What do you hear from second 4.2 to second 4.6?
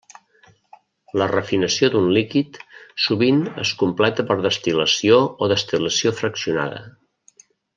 per